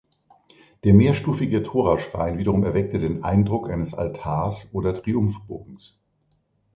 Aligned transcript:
Der 0.83 0.95
mehrstufige 0.95 1.61
Toraschrein 1.61 2.39
wiederum 2.39 2.63
erweckte 2.63 2.97
den 2.97 3.23
Eindruck 3.23 3.69
eines 3.69 3.93
Altars 3.93 4.67
oder 4.73 4.95
Triumphbogens. 4.95 5.95